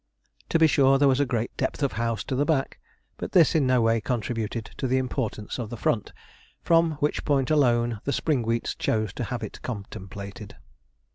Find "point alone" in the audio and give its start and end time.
7.23-8.01